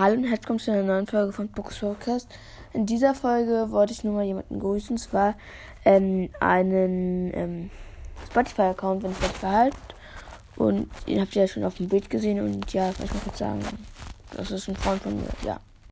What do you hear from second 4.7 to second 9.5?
und zwar ähm, einen ähm, Spotify-Account, wenn Spotify